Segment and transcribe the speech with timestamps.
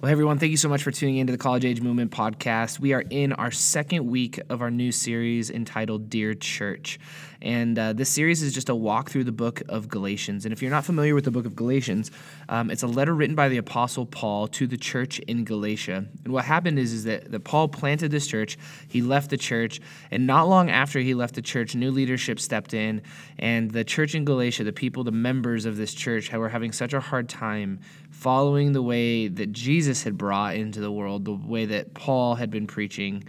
[0.00, 2.78] Well, hey everyone, thank you so much for tuning into the College Age Movement podcast.
[2.78, 7.00] We are in our second week of our new series entitled Dear Church.
[7.42, 10.44] And uh, this series is just a walk through the book of Galatians.
[10.44, 12.12] And if you're not familiar with the book of Galatians,
[12.48, 16.06] um, it's a letter written by the Apostle Paul to the church in Galatia.
[16.24, 18.56] And what happened is, is that, that Paul planted this church,
[18.86, 19.80] he left the church,
[20.12, 23.02] and not long after he left the church, new leadership stepped in.
[23.40, 26.92] And the church in Galatia, the people, the members of this church, were having such
[26.92, 27.80] a hard time
[28.10, 32.50] following the way that Jesus had brought into the world, the way that Paul had
[32.50, 33.24] been preaching.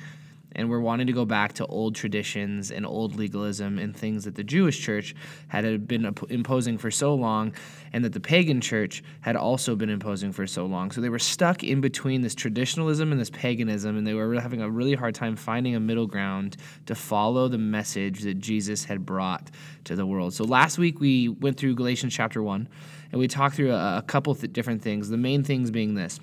[0.53, 4.34] And we're wanting to go back to old traditions and old legalism and things that
[4.34, 5.15] the Jewish church
[5.47, 7.53] had been imposing for so long,
[7.93, 10.89] and that the pagan church had also been imposing for so long.
[10.89, 14.61] So they were stuck in between this traditionalism and this paganism, and they were having
[14.61, 19.05] a really hard time finding a middle ground to follow the message that Jesus had
[19.05, 19.51] brought
[19.84, 20.34] to the world.
[20.34, 22.67] So last week we went through Galatians chapter 1
[23.12, 25.09] and we talked through a, a couple of different things.
[25.09, 26.20] The main things being this.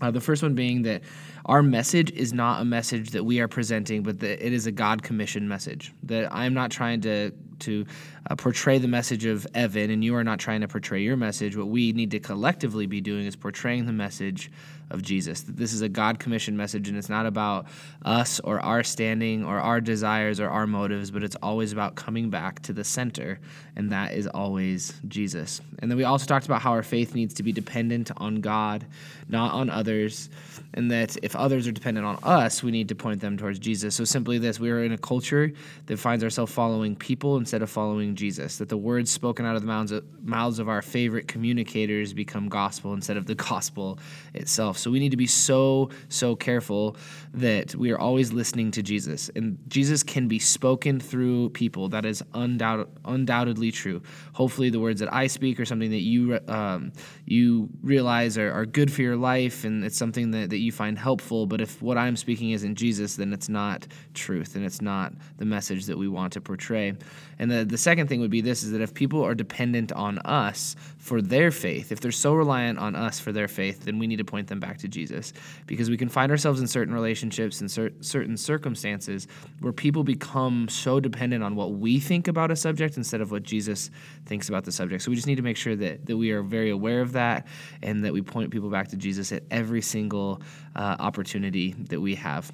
[0.00, 1.02] Uh, the first one being that
[1.46, 4.72] our message is not a message that we are presenting, but that it is a
[4.72, 5.92] God commissioned message.
[6.04, 7.86] That I'm not trying to to
[8.28, 11.56] uh, portray the message of Evan, and you are not trying to portray your message.
[11.56, 14.50] What we need to collectively be doing is portraying the message
[14.90, 15.42] of Jesus.
[15.42, 17.66] That this is a God commissioned message, and it's not about
[18.04, 22.28] us or our standing or our desires or our motives, but it's always about coming
[22.28, 23.38] back to the center,
[23.76, 25.60] and that is always Jesus.
[25.78, 28.84] And then we also talked about how our faith needs to be dependent on God,
[29.28, 30.28] not on others,
[30.74, 33.94] and that if others are dependent on us, we need to point them towards Jesus.
[33.94, 35.52] So simply this we are in a culture
[35.86, 39.62] that finds ourselves following people instead of following Jesus, that the words spoken out of
[39.62, 43.98] the mouths of, mouths of our favorite communicators become gospel instead of the gospel
[44.34, 44.78] itself.
[44.78, 46.96] So we need to be so, so careful
[47.34, 49.32] that we are always listening to Jesus.
[49.34, 51.88] And Jesus can be spoken through people.
[51.88, 54.00] That is undoubt, undoubtedly true.
[54.32, 56.92] Hopefully, the words that I speak are something that you, um,
[57.26, 60.96] you realize are, are good for your life and it's something that, that you find
[60.96, 61.46] helpful.
[61.46, 65.44] But if what I'm speaking isn't Jesus, then it's not truth and it's not the
[65.44, 66.94] message that we want to portray.
[67.40, 70.18] And the, the second thing would be this is that if people are dependent on
[70.18, 74.06] us for their faith, if they're so reliant on us for their faith, then we
[74.06, 75.32] need to point them back to Jesus
[75.66, 79.26] because we can find ourselves in certain relationships and cer- certain circumstances
[79.60, 83.42] where people become so dependent on what we think about a subject instead of what
[83.42, 83.90] Jesus
[84.26, 85.02] thinks about the subject.
[85.02, 87.46] So we just need to make sure that, that we are very aware of that
[87.82, 90.42] and that we point people back to Jesus at every single
[90.76, 92.52] uh, opportunity that we have.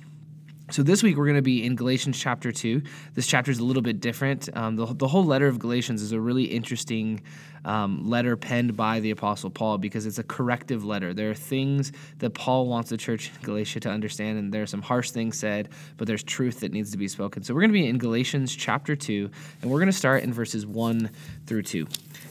[0.69, 2.83] So this week we're going to be in Galatians chapter 2.
[3.15, 4.49] This chapter is a little bit different.
[4.57, 7.21] Um, the, the whole letter of Galatians is a really interesting
[7.65, 11.15] um, letter penned by the Apostle Paul because it's a corrective letter.
[11.15, 14.67] There are things that Paul wants the church in Galatia to understand, and there are
[14.67, 15.69] some harsh things said,
[15.99, 17.45] but there's truth that needs to be spoken.
[17.45, 19.31] So we're going to be in Galatians chapter 2,
[19.63, 21.11] and we're going to start in verses 1
[21.47, 21.87] through 2.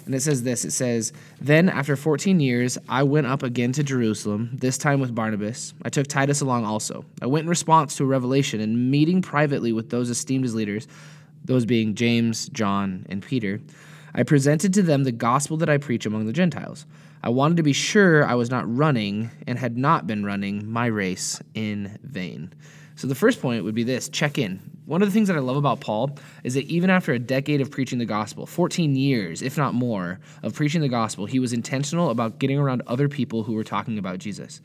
[0.05, 3.83] And it says this it says, Then after 14 years, I went up again to
[3.83, 5.73] Jerusalem, this time with Barnabas.
[5.83, 7.05] I took Titus along also.
[7.21, 10.87] I went in response to a revelation and meeting privately with those esteemed as leaders,
[11.43, 13.59] those being James, John, and Peter.
[14.13, 16.85] I presented to them the gospel that I preach among the Gentiles.
[17.23, 20.85] I wanted to be sure I was not running and had not been running my
[20.85, 22.53] race in vain.
[22.95, 24.74] So the first point would be this check in.
[24.85, 27.59] One of the things that I love about Paul is that even after a decade
[27.59, 31.53] of preaching the gospel, 14 years, if not more, of preaching the gospel, he was
[31.53, 34.61] intentional about getting around other people who were talking about Jesus.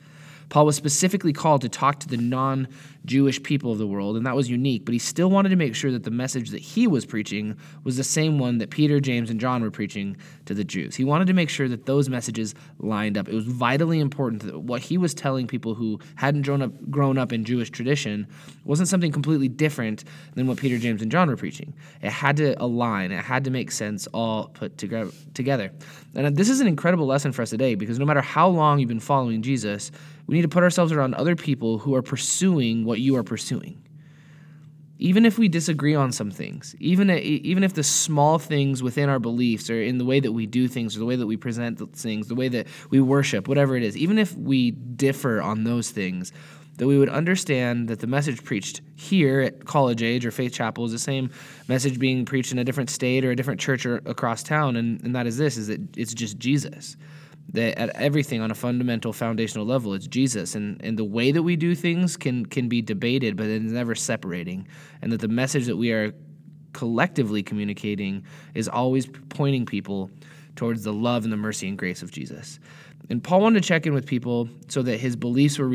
[0.50, 2.68] Paul was specifically called to talk to the non
[3.06, 5.74] Jewish people of the world, and that was unique, but he still wanted to make
[5.74, 9.30] sure that the message that he was preaching was the same one that Peter, James,
[9.30, 10.96] and John were preaching to the Jews.
[10.96, 13.28] He wanted to make sure that those messages lined up.
[13.28, 17.16] It was vitally important that what he was telling people who hadn't grown up, grown
[17.16, 18.26] up in Jewish tradition
[18.64, 21.72] wasn't something completely different than what Peter, James, and John were preaching.
[22.02, 25.70] It had to align, it had to make sense all put together.
[26.14, 28.88] And this is an incredible lesson for us today because no matter how long you've
[28.88, 29.90] been following Jesus,
[30.30, 33.82] we need to put ourselves around other people who are pursuing what you are pursuing.
[34.96, 39.18] Even if we disagree on some things, even, even if the small things within our
[39.18, 41.80] beliefs or in the way that we do things or the way that we present
[41.96, 45.90] things, the way that we worship, whatever it is, even if we differ on those
[45.90, 46.30] things,
[46.76, 50.84] that we would understand that the message preached here at college age or faith chapel
[50.84, 51.28] is the same
[51.66, 55.02] message being preached in a different state or a different church or across town and,
[55.02, 56.96] and that is this is that it's just jesus
[57.52, 60.54] that at everything on a fundamental foundational level it's jesus.
[60.54, 63.94] And, and the way that we do things can can be debated but it's never
[63.94, 64.66] separating.
[65.02, 66.14] And that the message that we are
[66.72, 68.24] collectively communicating
[68.54, 70.10] is always pointing people
[70.56, 72.58] towards the love and the mercy and grace of jesus
[73.08, 75.68] and paul wanted to check in with people so that his beliefs were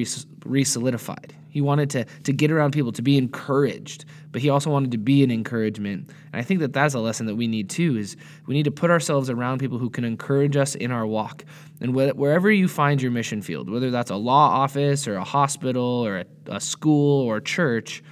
[0.46, 4.70] re solidified He wanted to, to get around people, to be encouraged, but he also
[4.70, 6.10] wanted to be an encouragement.
[6.34, 8.72] And I think that that's a lesson that we need too is we need to
[8.72, 11.46] put ourselves around people who can encourage us in our walk.
[11.80, 15.24] And wh- wherever you find your mission field, whether that's a law office or a
[15.24, 18.04] hospital or a, a school or a church,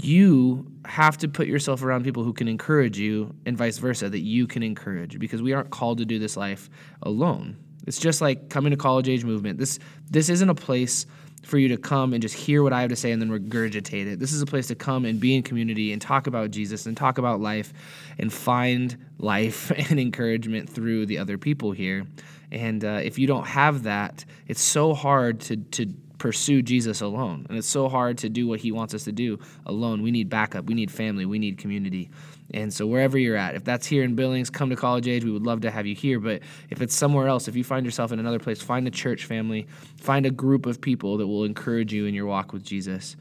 [0.00, 4.20] you have to put yourself around people who can encourage you and vice versa that
[4.20, 6.70] you can encourage because we aren't called to do this life
[7.02, 7.56] alone.
[7.86, 9.58] It's just like coming to college age movement.
[9.58, 9.78] This
[10.10, 11.06] this isn't a place
[11.42, 14.06] for you to come and just hear what i have to say and then regurgitate
[14.06, 14.18] it.
[14.18, 16.96] This is a place to come and be in community and talk about jesus and
[16.96, 17.72] talk about life
[18.18, 22.06] and find life and encouragement through the other people here.
[22.50, 25.86] And uh, if you don't have that it's so hard to to
[26.18, 27.46] pursue Jesus alone.
[27.48, 30.02] And it's so hard to do what he wants us to do alone.
[30.02, 32.10] We need backup, we need family, we need community.
[32.52, 35.30] And so wherever you're at, if that's here in Billings, come to college age, we
[35.30, 36.18] would love to have you here.
[36.18, 39.26] But if it's somewhere else, if you find yourself in another place, find a church
[39.26, 39.66] family,
[39.98, 43.16] find a group of people that will encourage you in your walk with Jesus.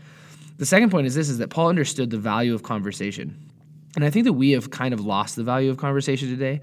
[0.58, 3.38] The second point is this is that Paul understood the value of conversation.
[3.96, 6.62] And I think that we have kind of lost the value of conversation today.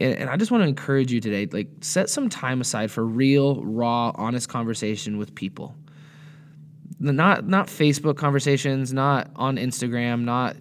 [0.00, 3.62] And, I just want to encourage you today, like set some time aside for real,
[3.64, 5.74] raw, honest conversation with people.
[6.98, 10.56] Not not Facebook conversations, not on Instagram, not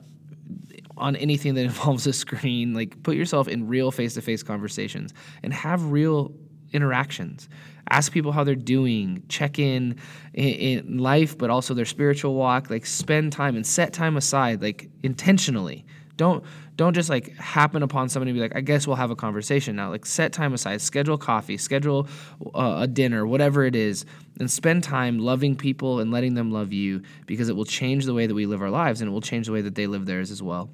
[0.98, 2.74] on anything that involves a screen.
[2.74, 5.14] Like put yourself in real face-to-face conversations
[5.44, 6.34] and have real
[6.74, 7.48] interactions.
[7.90, 9.24] Ask people how they're doing.
[9.30, 9.98] Check in,
[10.34, 12.70] in in life, but also their spiritual walk.
[12.70, 15.86] Like spend time and set time aside, like intentionally.
[16.22, 16.44] Don't
[16.78, 19.76] don't just like happen upon somebody and be like, I guess we'll have a conversation
[19.76, 19.90] now.
[19.90, 22.08] Like set time aside, schedule coffee, schedule
[22.54, 24.06] uh, a dinner, whatever it is,
[24.40, 28.14] and spend time loving people and letting them love you because it will change the
[28.14, 30.06] way that we live our lives and it will change the way that they live
[30.06, 30.70] theirs as well.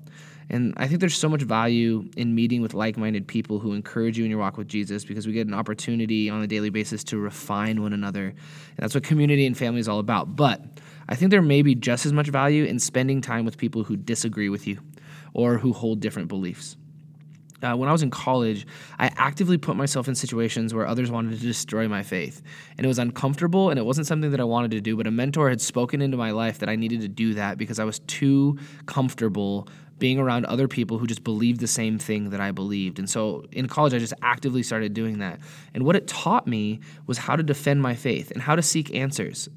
[0.49, 4.17] And I think there's so much value in meeting with like minded people who encourage
[4.17, 7.05] you in your walk with Jesus because we get an opportunity on a daily basis
[7.05, 8.25] to refine one another.
[8.25, 10.35] And that's what community and family is all about.
[10.35, 10.61] But
[11.07, 13.95] I think there may be just as much value in spending time with people who
[13.95, 14.81] disagree with you
[15.33, 16.77] or who hold different beliefs.
[17.63, 18.67] Uh, when I was in college,
[18.99, 22.43] I actively put myself in situations where others wanted to destroy my faith.
[22.77, 25.11] And it was uncomfortable and it wasn't something that I wanted to do, but a
[25.11, 27.99] mentor had spoken into my life that I needed to do that because I was
[27.99, 32.99] too comfortable being around other people who just believed the same thing that I believed.
[32.99, 35.39] And so in college, I just actively started doing that.
[35.73, 38.93] And what it taught me was how to defend my faith and how to seek
[38.93, 39.49] answers.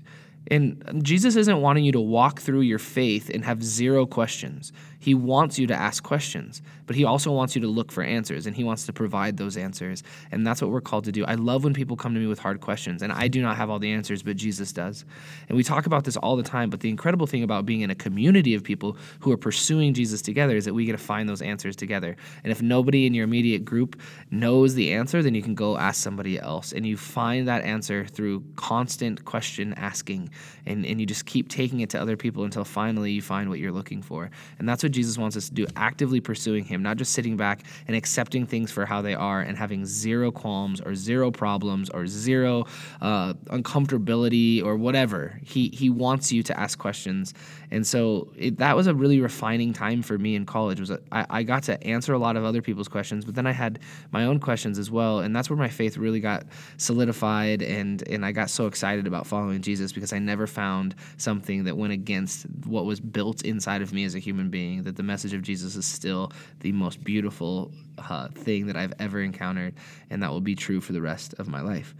[0.50, 4.72] And Jesus isn't wanting you to walk through your faith and have zero questions.
[5.00, 8.46] He wants you to ask questions, but he also wants you to look for answers
[8.46, 10.02] and he wants to provide those answers.
[10.30, 11.24] And that's what we're called to do.
[11.24, 13.70] I love when people come to me with hard questions, and I do not have
[13.70, 15.06] all the answers, but Jesus does.
[15.48, 17.90] And we talk about this all the time, but the incredible thing about being in
[17.90, 21.28] a community of people who are pursuing Jesus together is that we get to find
[21.28, 22.14] those answers together.
[22.44, 23.98] And if nobody in your immediate group
[24.30, 26.72] knows the answer, then you can go ask somebody else.
[26.72, 30.30] And you find that answer through constant question asking.
[30.66, 33.58] And, and you just keep taking it to other people until finally you find what
[33.58, 34.30] you're looking for.
[34.58, 37.36] And that's what what Jesus wants us to do, actively pursuing Him, not just sitting
[37.36, 41.88] back and accepting things for how they are and having zero qualms or zero problems
[41.90, 42.66] or zero
[43.00, 45.38] uh, uncomfortability or whatever.
[45.44, 47.34] He, he wants you to ask questions.
[47.70, 50.80] And so it, that was a really refining time for me in college.
[50.80, 53.46] Was a, I, I got to answer a lot of other people's questions, but then
[53.46, 53.78] I had
[54.10, 55.20] my own questions as well.
[55.20, 56.44] And that's where my faith really got
[56.78, 61.64] solidified and, and I got so excited about following Jesus because I never found something
[61.64, 65.02] that went against what was built inside of me as a human being that the
[65.02, 69.74] message of Jesus is still the most beautiful uh, thing that I've ever encountered,
[70.10, 71.94] and that will be true for the rest of my life.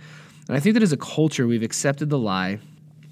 [0.48, 2.58] And I think that as a culture, we've accepted the lie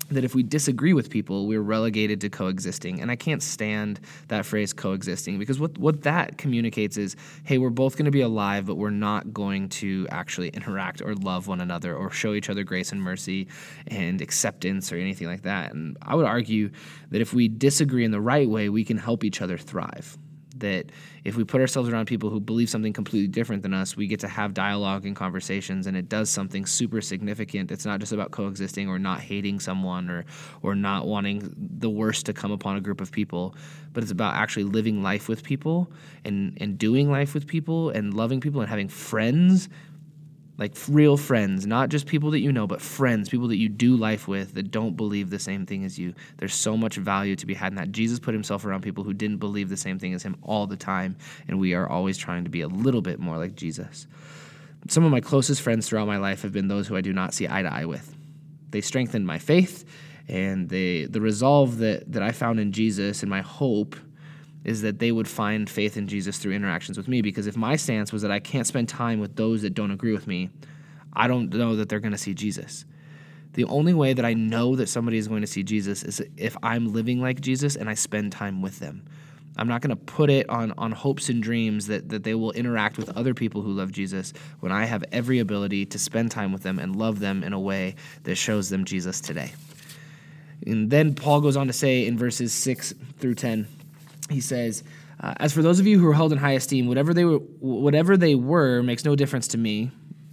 [0.09, 3.01] that if we disagree with people, we're relegated to coexisting.
[3.01, 7.71] And I can't stand that phrase coexisting because what, what that communicates is hey, we're
[7.71, 11.61] both going to be alive, but we're not going to actually interact or love one
[11.61, 13.49] another or show each other grace and mercy
[13.87, 15.73] and acceptance or anything like that.
[15.73, 16.71] And I would argue
[17.11, 20.17] that if we disagree in the right way, we can help each other thrive
[20.61, 20.87] that
[21.25, 24.21] if we put ourselves around people who believe something completely different than us, we get
[24.21, 27.71] to have dialogue and conversations, and it does something super significant.
[27.71, 30.25] It's not just about coexisting or not hating someone or
[30.63, 33.55] or not wanting the worst to come upon a group of people,
[33.93, 35.91] but it's about actually living life with people
[36.25, 39.69] and and doing life with people and loving people and having friends
[40.59, 43.97] like real friends, not just people that you know, but friends, people that you do
[43.97, 46.13] life with that don't believe the same thing as you.
[46.37, 47.93] There's so much value to be had in that.
[47.93, 50.77] Jesus put himself around people who didn't believe the same thing as him all the
[50.77, 54.09] time, and we are always trying to be a little bit more like Jesus.
[54.89, 57.35] Some of my closest friends throughout my life have been those who I do not
[57.35, 58.15] see eye to eye with.
[58.71, 59.85] They strengthened my faith,
[60.27, 63.95] and they, the resolve that, that I found in Jesus and my hope
[64.65, 67.23] is that they would find faith in Jesus through interactions with me.
[67.23, 70.13] Because if my stance was that I can't spend time with those that don't agree
[70.13, 70.51] with me,
[71.13, 72.85] I don't know that they're going to see Jesus.
[73.55, 76.57] The only way that I know that somebody is going to see Jesus is if
[76.63, 79.05] I'm living like Jesus and I spend time with them.
[79.57, 82.53] I'm not going to put it on, on hopes and dreams that, that they will
[82.53, 86.53] interact with other people who love Jesus when I have every ability to spend time
[86.53, 89.53] with them and love them in a way that shows them Jesus today.
[90.65, 93.67] And then Paul goes on to say in verses 6 through 10,
[94.31, 94.83] he says,
[95.21, 97.39] uh, As for those of you who are held in high esteem, whatever they were,
[97.39, 99.91] whatever they were makes no difference to me.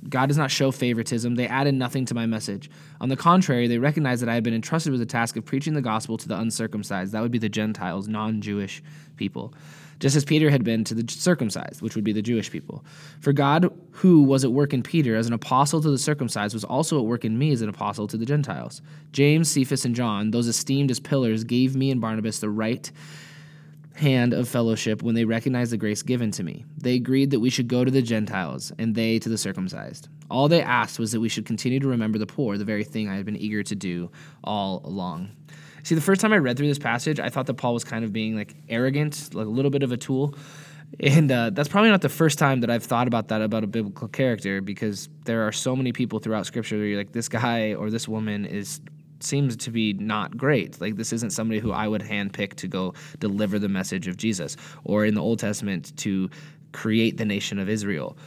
[0.07, 1.33] God does not show favoritism.
[1.33, 2.69] They added nothing to my message.
[3.01, 5.73] On the contrary, they recognized that I had been entrusted with the task of preaching
[5.73, 7.11] the gospel to the uncircumcised.
[7.11, 8.83] That would be the Gentiles, non Jewish
[9.15, 9.53] people.
[9.99, 12.83] Just as Peter had been to the circumcised, which would be the Jewish people.
[13.21, 16.65] For God, who was at work in Peter as an apostle to the circumcised, was
[16.65, 18.81] also at work in me as an apostle to the Gentiles.
[19.13, 22.91] James, Cephas, and John, those esteemed as pillars, gave me and Barnabas the right
[23.95, 26.65] hand of fellowship when they recognized the grace given to me.
[26.77, 30.09] They agreed that we should go to the Gentiles, and they to the circumcised.
[30.29, 33.09] All they asked was that we should continue to remember the poor, the very thing
[33.09, 34.11] I had been eager to do
[34.43, 35.29] all along.
[35.83, 38.03] See, the first time I read through this passage, I thought that Paul was kind
[38.03, 40.35] of being like arrogant, like a little bit of a tool.
[40.99, 43.67] And uh, that's probably not the first time that I've thought about that about a
[43.67, 47.73] biblical character because there are so many people throughout Scripture where you're like, this guy
[47.73, 48.81] or this woman is
[49.25, 50.79] seems to be not great.
[50.79, 54.55] Like this isn't somebody who I would handpick to go deliver the message of Jesus,
[54.83, 56.29] or in the Old Testament to
[56.71, 58.17] create the nation of Israel.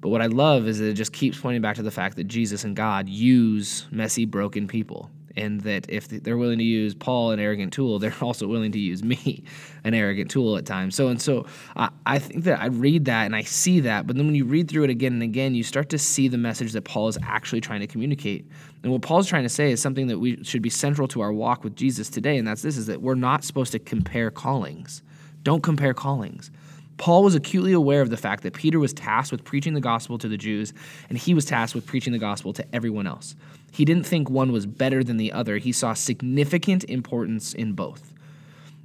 [0.00, 2.24] But what I love is that it just keeps pointing back to the fact that
[2.24, 7.32] Jesus and God use messy, broken people and that if they're willing to use Paul,
[7.32, 9.44] an arrogant tool, they're also willing to use me,
[9.84, 10.94] an arrogant tool at times.
[10.94, 14.16] So and so, I, I think that I read that and I see that, but
[14.16, 16.72] then when you read through it again and again, you start to see the message
[16.72, 18.46] that Paul is actually trying to communicate.
[18.82, 21.32] And what Paul's trying to say is something that we should be central to our
[21.32, 25.02] walk with Jesus today, and that's this: is that we're not supposed to compare callings.
[25.42, 26.50] Don't compare callings.
[26.96, 30.18] Paul was acutely aware of the fact that Peter was tasked with preaching the gospel
[30.18, 30.72] to the Jews,
[31.08, 33.34] and he was tasked with preaching the gospel to everyone else.
[33.74, 38.14] He didn't think one was better than the other, he saw significant importance in both.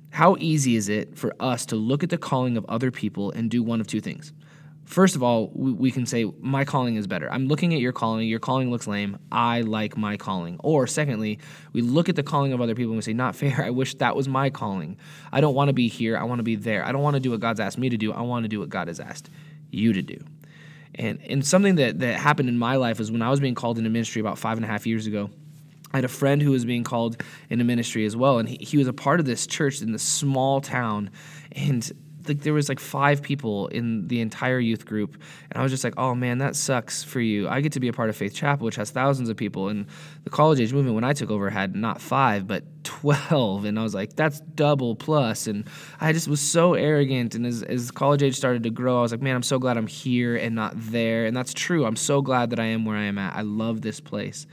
[0.09, 3.51] How easy is it for us to look at the calling of other people and
[3.51, 4.33] do one of two things?
[4.85, 7.31] First of all, we can say, My calling is better.
[7.31, 8.27] I'm looking at your calling.
[8.27, 9.19] Your calling looks lame.
[9.31, 10.55] I like my calling.
[10.63, 11.37] Or, secondly,
[11.71, 13.63] we look at the calling of other people and we say, Not fair.
[13.65, 14.97] I wish that was my calling.
[15.31, 16.17] I don't want to be here.
[16.17, 16.83] I want to be there.
[16.83, 18.11] I don't want to do what God's asked me to do.
[18.11, 19.29] I want to do what God has asked
[19.69, 20.17] you to do.
[20.95, 23.77] And, and something that, that happened in my life is when I was being called
[23.77, 25.29] into ministry about five and a half years ago.
[25.91, 28.77] I had a friend who was being called into ministry as well, and he, he
[28.77, 31.09] was a part of this church in this small town.
[31.51, 31.91] And
[32.29, 35.15] like there was like five people in the entire youth group
[35.51, 37.49] and i was just like oh man that sucks for you.
[37.49, 39.69] I get to be a part of faith chapel which has thousands of people.
[39.69, 39.87] And
[40.23, 43.83] the college age movement when i took over had not five but 12 and i
[43.83, 45.47] was like that's double plus.
[45.47, 45.65] And
[45.99, 49.11] i just was so arrogant and as, as college age started to grow i was
[49.11, 51.25] like man i'm so glad i'm here and not there.
[51.25, 51.85] And that's true.
[51.85, 53.35] I'm so glad that i am where i am at.
[53.35, 54.47] I love this place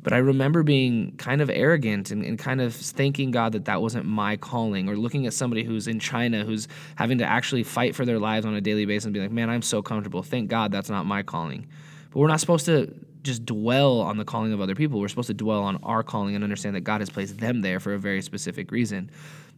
[0.00, 3.80] but I remember being kind of arrogant and, and, kind of thanking God that that
[3.80, 7.94] wasn't my calling, or looking at somebody who's in China who's having to actually fight
[7.94, 10.22] for their lives on a daily basis and be like, man, I'm so comfortable.
[10.22, 11.66] Thank God that's not my calling.
[12.10, 14.98] But we're not supposed to just dwell on the calling of other people.
[15.00, 17.78] We're supposed to dwell on our calling and understand that God has placed them there
[17.78, 19.10] for a very specific reason.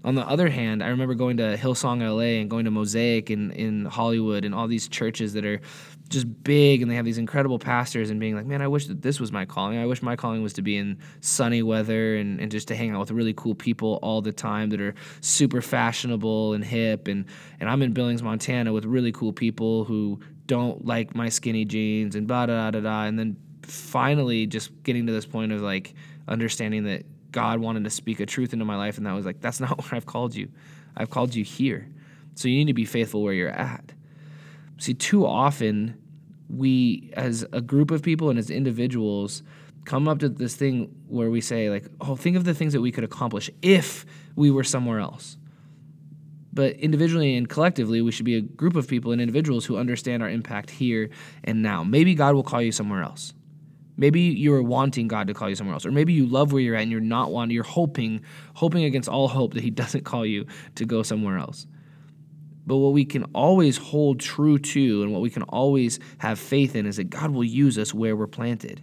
[0.04, 3.52] On the other hand, I remember going to Hillsong LA and going to Mosaic in,
[3.52, 5.62] in Hollywood and all these churches that are
[6.08, 9.02] just big and they have these incredible pastors and being like, man, I wish that
[9.02, 9.78] this was my calling.
[9.78, 12.90] I wish my calling was to be in sunny weather and, and just to hang
[12.90, 17.08] out with really cool people all the time that are super fashionable and hip.
[17.08, 17.24] And,
[17.58, 22.16] and I'm in Billings, Montana with really cool people who don't like my skinny jeans
[22.16, 23.04] and blah, da, da, da.
[23.04, 25.94] And then finally just getting to this point of like
[26.28, 28.98] understanding that God wanted to speak a truth into my life.
[28.98, 30.48] And that was like, that's not where I've called you.
[30.96, 31.88] I've called you here.
[32.34, 33.92] So you need to be faithful where you're at.
[34.78, 35.96] See, too often
[36.48, 39.42] we, as a group of people and as individuals,
[39.84, 42.80] come up to this thing where we say, like, oh, think of the things that
[42.80, 44.04] we could accomplish if
[44.36, 45.36] we were somewhere else.
[46.52, 50.22] But individually and collectively, we should be a group of people and individuals who understand
[50.22, 51.10] our impact here
[51.42, 51.82] and now.
[51.82, 53.34] Maybe God will call you somewhere else.
[53.96, 56.74] Maybe you're wanting God to call you somewhere else, or maybe you love where you're
[56.74, 58.22] at and you're not wanting, you're hoping,
[58.54, 61.66] hoping against all hope that He doesn't call you to go somewhere else.
[62.66, 66.74] But what we can always hold true to and what we can always have faith
[66.74, 68.80] in is that God will use us where we're planted.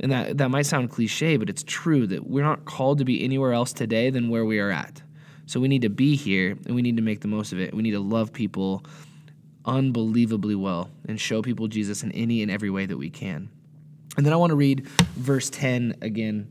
[0.00, 3.22] And that, that might sound cliche, but it's true that we're not called to be
[3.22, 5.02] anywhere else today than where we are at.
[5.46, 7.74] So we need to be here and we need to make the most of it.
[7.74, 8.84] We need to love people
[9.64, 13.50] unbelievably well and show people Jesus in any and every way that we can.
[14.16, 16.48] And then I want to read verse 10 again.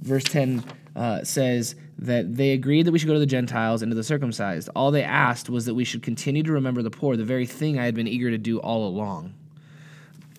[0.00, 0.64] Verse 10
[0.96, 4.04] uh, says that they agreed that we should go to the Gentiles and to the
[4.04, 4.68] circumcised.
[4.74, 7.78] All they asked was that we should continue to remember the poor, the very thing
[7.78, 9.34] I had been eager to do all along.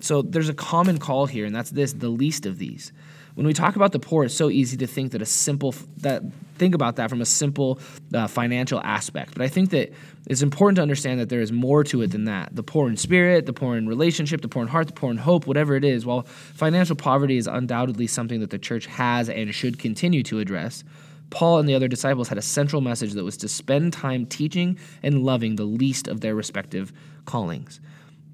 [0.02, 2.92] So there's a common call here, and that's this the least of these.
[3.36, 6.24] When we talk about the poor, it's so easy to think that a simple that
[6.58, 7.80] think about that from a simple
[8.14, 9.34] uh, financial aspect.
[9.34, 9.92] But I think that
[10.26, 12.56] it's important to understand that there is more to it than that.
[12.56, 15.18] The poor in spirit, the poor in relationship, the poor in heart, the poor in
[15.18, 16.06] hope, whatever it is.
[16.06, 20.86] While financial poverty is undoubtedly something that the church has and should continue to address,
[21.30, 24.78] Paul and the other disciples had a central message that was to spend time teaching
[25.04, 26.94] and loving the least of their respective
[27.26, 27.80] callings.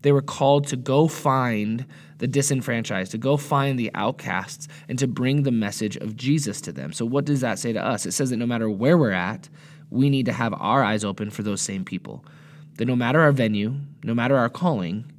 [0.02, 1.86] They were called to go find
[2.18, 6.72] the disenfranchised, to go find the outcasts, and to bring the message of Jesus to
[6.72, 6.92] them.
[6.92, 8.06] So, what does that say to us?
[8.06, 9.50] It says that no matter where we're at,
[9.90, 12.26] we need to have our eyes open for those same people.
[12.78, 15.12] That no matter our venue, no matter our calling,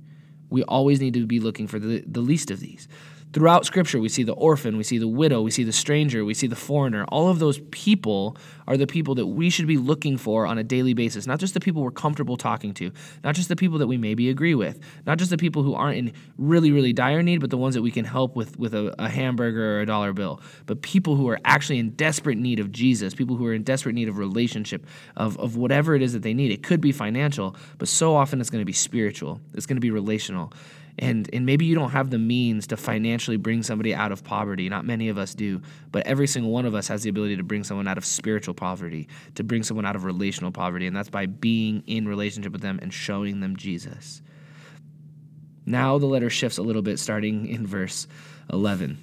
[0.50, 2.88] we always need to be looking for the, the least of these.
[3.32, 6.34] Throughout Scripture, we see the orphan, we see the widow, we see the stranger, we
[6.34, 7.04] see the foreigner.
[7.04, 8.36] All of those people
[8.68, 11.54] are the people that we should be looking for on a daily basis, not just
[11.54, 12.92] the people we're comfortable talking to,
[13.24, 15.96] not just the people that we maybe agree with, not just the people who aren't
[15.96, 18.94] in really, really dire need, but the ones that we can help with, with a,
[18.98, 22.70] a hamburger or a dollar bill, but people who are actually in desperate need of
[22.70, 24.84] Jesus, people who are in desperate need of relationship,
[25.16, 26.52] of, of whatever it is that they need.
[26.52, 29.80] It could be financial, but so often it's going to be spiritual, it's going to
[29.80, 30.52] be relational
[30.98, 34.68] and and maybe you don't have the means to financially bring somebody out of poverty.
[34.68, 37.42] Not many of us do but every single one of us has the ability to
[37.42, 41.10] bring someone out of spiritual poverty to bring someone out of relational poverty and that's
[41.10, 44.22] by being in relationship with them and showing them Jesus.
[45.64, 48.06] Now the letter shifts a little bit starting in verse
[48.52, 48.98] 11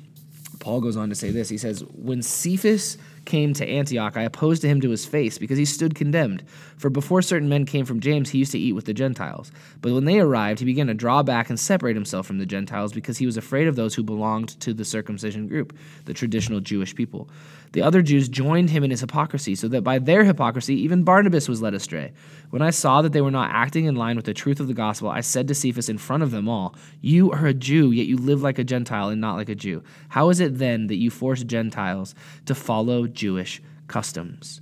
[0.59, 4.63] Paul goes on to say this he says when Cephas came to Antioch, I opposed
[4.63, 6.43] him to his face because he stood condemned.
[6.77, 9.51] For before certain men came from James, he used to eat with the Gentiles.
[9.81, 12.91] But when they arrived, he began to draw back and separate himself from the Gentiles
[12.91, 16.95] because he was afraid of those who belonged to the circumcision group, the traditional Jewish
[16.95, 17.29] people.
[17.71, 21.47] The other Jews joined him in his hypocrisy, so that by their hypocrisy even Barnabas
[21.47, 22.13] was led astray.
[22.49, 24.73] When I saw that they were not acting in line with the truth of the
[24.73, 28.07] gospel, I said to Cephas in front of them all, You are a Jew, yet
[28.07, 29.83] you live like a Gentile and not like a Jew.
[30.09, 32.15] How is it then that you force Gentiles
[32.45, 34.61] to follow Jewish customs?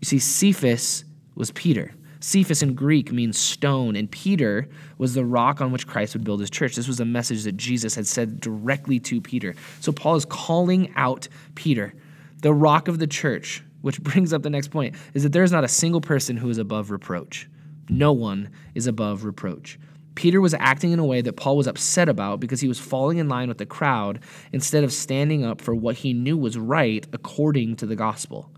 [0.00, 1.04] You see, Cephas
[1.34, 1.94] was Peter.
[2.20, 4.68] Cephas in Greek means stone, and Peter
[4.98, 6.76] was the rock on which Christ would build his church.
[6.76, 9.54] This was a message that Jesus had said directly to Peter.
[9.80, 11.94] So Paul is calling out Peter
[12.42, 15.52] the rock of the church, which brings up the next point, is that there is
[15.52, 17.48] not a single person who is above reproach.
[17.88, 19.78] No one is above reproach.
[20.16, 23.18] Peter was acting in a way that Paul was upset about because he was falling
[23.18, 24.20] in line with the crowd
[24.50, 28.50] instead of standing up for what he knew was right according to the gospel.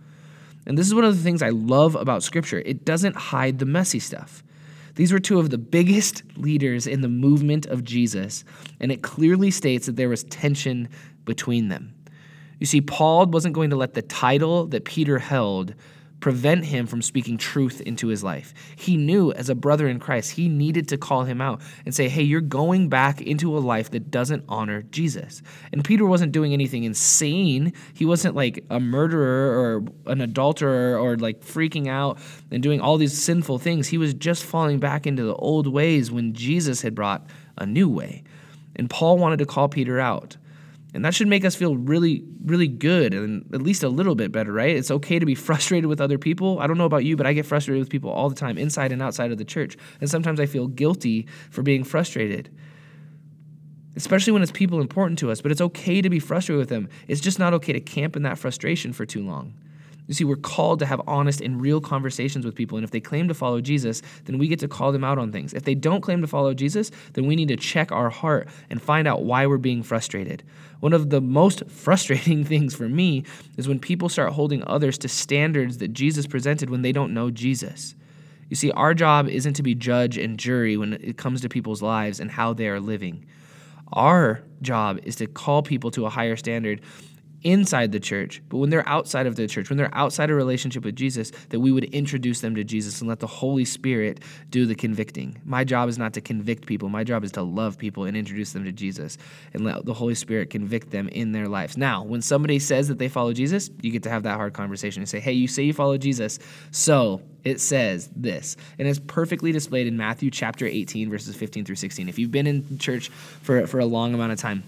[0.67, 3.67] And this is one of the things I love about Scripture it doesn't hide the
[3.67, 4.45] messy stuff.
[4.95, 8.45] These were two of the biggest leaders in the movement of Jesus,
[8.81, 10.89] and it clearly states that there was tension
[11.25, 11.95] between them.
[12.59, 15.75] You see, Paul wasn't going to let the title that Peter held
[16.21, 18.53] prevent him from speaking truth into his life.
[18.75, 22.09] He knew as a brother in Christ, he needed to call him out and say,
[22.09, 25.43] hey, you're going back into a life that doesn't honor Jesus.
[25.73, 27.73] And Peter wasn't doing anything insane.
[27.95, 32.19] He wasn't like a murderer or an adulterer or like freaking out
[32.51, 33.87] and doing all these sinful things.
[33.87, 37.89] He was just falling back into the old ways when Jesus had brought a new
[37.89, 38.25] way.
[38.75, 40.37] And Paul wanted to call Peter out.
[40.99, 44.33] And that should make us feel really, really good and at least a little bit
[44.33, 44.75] better, right?
[44.75, 46.59] It's okay to be frustrated with other people.
[46.59, 48.91] I don't know about you, but I get frustrated with people all the time, inside
[48.91, 49.77] and outside of the church.
[50.01, 52.51] And sometimes I feel guilty for being frustrated,
[53.95, 55.41] especially when it's people important to us.
[55.41, 56.89] But it's okay to be frustrated with them.
[57.07, 59.55] It's just not okay to camp in that frustration for too long.
[60.09, 62.79] You see, we're called to have honest and real conversations with people.
[62.79, 65.31] And if they claim to follow Jesus, then we get to call them out on
[65.31, 65.53] things.
[65.53, 68.81] If they don't claim to follow Jesus, then we need to check our heart and
[68.81, 70.43] find out why we're being frustrated.
[70.81, 73.25] One of the most frustrating things for me
[73.59, 77.31] is when people start holding others to standards that Jesus presented when they don't know
[77.31, 77.95] Jesus.
[78.49, 81.83] You see, our job isn't to be judge and jury when it comes to people's
[81.83, 83.27] lives and how they are living.
[83.93, 86.81] Our job is to call people to a higher standard
[87.43, 90.85] inside the church, but when they're outside of the church, when they're outside a relationship
[90.85, 94.21] with Jesus, that we would introduce them to Jesus and let the Holy Spirit
[94.51, 95.41] do the convicting.
[95.45, 96.89] My job is not to convict people.
[96.89, 99.19] My job is to love people and introduce them to Jesus
[99.55, 101.77] and let the Holy Spirit convict them in their lives.
[101.77, 105.03] Now, when somebody says that they follow Jesus, you get to have that hard conversation
[105.03, 106.39] and say, hey, you say you follow Jesus,
[106.71, 108.57] so it says this.
[108.79, 112.09] And it's perfectly displayed in Matthew chapter 18, verses 15 through 16.
[112.09, 114.65] If you've been in church for, for a long amount of time,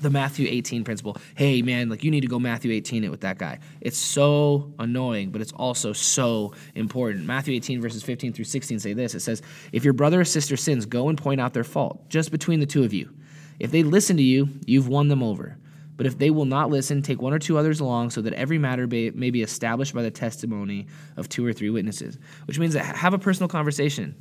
[0.00, 1.16] the Matthew 18 principle.
[1.34, 3.58] Hey, man, like you need to go Matthew 18 it with that guy.
[3.80, 7.26] It's so annoying, but it's also so important.
[7.26, 10.56] Matthew 18, verses 15 through 16 say this it says, If your brother or sister
[10.56, 13.14] sins, go and point out their fault, just between the two of you.
[13.58, 15.58] If they listen to you, you've won them over.
[15.96, 18.56] But if they will not listen, take one or two others along so that every
[18.56, 20.86] matter may be established by the testimony
[21.18, 22.18] of two or three witnesses.
[22.46, 24.14] Which means that have a personal conversation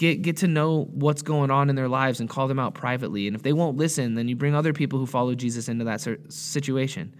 [0.00, 3.26] Get, get to know what's going on in their lives and call them out privately.
[3.26, 6.00] And if they won't listen, then you bring other people who follow Jesus into that
[6.30, 7.14] situation.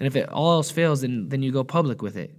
[0.00, 2.34] And if it all else fails, then, then you go public with it.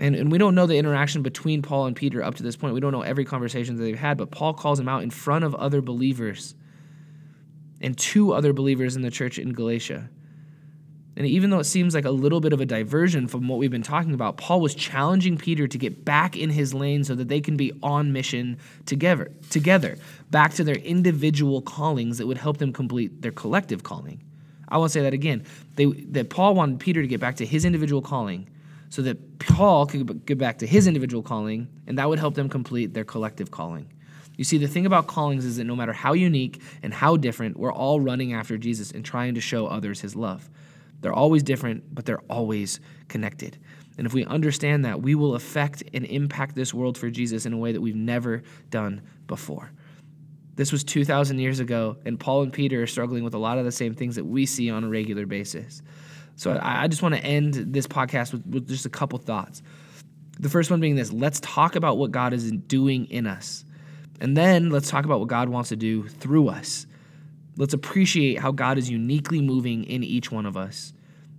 [0.00, 2.74] And, and we don't know the interaction between Paul and Peter up to this point.
[2.74, 5.44] We don't know every conversation that they've had, but Paul calls them out in front
[5.44, 6.56] of other believers
[7.80, 10.10] and two other believers in the church in Galatia.
[11.16, 13.70] And even though it seems like a little bit of a diversion from what we've
[13.70, 17.28] been talking about, Paul was challenging Peter to get back in his lane so that
[17.28, 19.98] they can be on mission together, together,
[20.30, 24.22] back to their individual callings that would help them complete their collective calling.
[24.68, 25.44] I want to say that again.
[25.76, 28.48] They, that Paul wanted Peter to get back to his individual calling
[28.88, 32.48] so that Paul could get back to his individual calling, and that would help them
[32.48, 33.86] complete their collective calling.
[34.36, 37.58] You see, the thing about callings is that no matter how unique and how different,
[37.58, 40.48] we're all running after Jesus and trying to show others his love.
[41.02, 43.58] They're always different, but they're always connected.
[43.98, 47.52] And if we understand that, we will affect and impact this world for Jesus in
[47.52, 49.70] a way that we've never done before.
[50.54, 53.64] This was 2,000 years ago, and Paul and Peter are struggling with a lot of
[53.64, 55.82] the same things that we see on a regular basis.
[56.36, 59.62] So I, just want to end this podcast with, with just a couple thoughts.
[60.40, 63.64] The first one being this let's talk about what God is doing in us.
[64.20, 66.86] And then let's talk about what God wants to do through us.
[67.56, 70.92] Let's appreciate how God is uniquely moving in each one of us.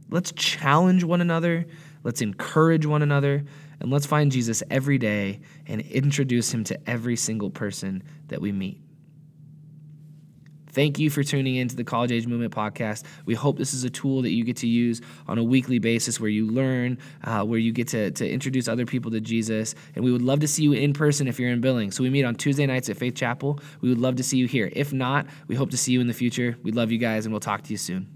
[0.10, 1.66] Let's challenge one another.
[2.04, 3.46] Let's encourage one another.
[3.80, 8.52] And let's find Jesus every day and introduce him to every single person that we
[8.52, 8.83] meet.
[10.74, 13.04] Thank you for tuning in to the College Age Movement podcast.
[13.26, 16.20] We hope this is a tool that you get to use on a weekly basis
[16.20, 19.76] where you learn, uh, where you get to, to introduce other people to Jesus.
[19.96, 21.96] And we would love to see you in person if you're in Billings.
[21.96, 23.60] So we meet on Tuesday nights at Faith Chapel.
[23.82, 24.72] We would love to see you here.
[24.74, 26.58] If not, we hope to see you in the future.
[26.64, 28.13] We love you guys, and we'll talk to you soon.